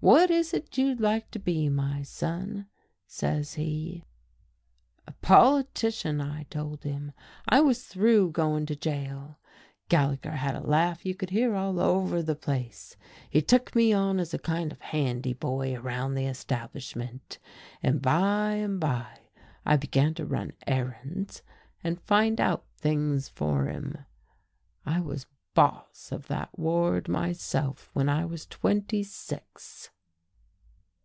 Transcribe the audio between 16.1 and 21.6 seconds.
the establishment, and by and by I began to run errands